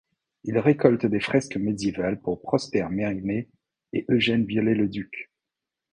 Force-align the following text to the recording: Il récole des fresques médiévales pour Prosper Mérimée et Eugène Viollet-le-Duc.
Il 0.45 0.57
récole 0.57 0.97
des 0.97 1.19
fresques 1.19 1.57
médiévales 1.57 2.19
pour 2.19 2.41
Prosper 2.41 2.87
Mérimée 2.89 3.49
et 3.93 4.03
Eugène 4.09 4.45
Viollet-le-Duc. 4.45 5.29